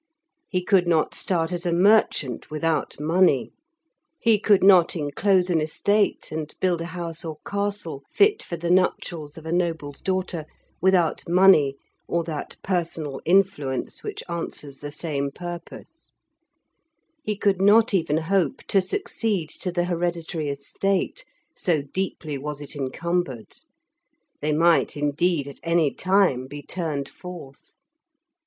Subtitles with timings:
[0.49, 3.51] He could not start as a merchant without money;
[4.19, 8.71] he could not enclose an estate and build a house or castle fit for the
[8.71, 10.47] nuptials of a noble's daughter
[10.81, 11.75] without money,
[12.07, 16.11] or that personal influence which answers the same purpose;
[17.21, 21.25] he could not even hope to succeed to the hereditary estate,
[21.55, 23.55] so deeply was it encumbered;
[24.41, 27.75] they might, indeed, at any time be turned forth.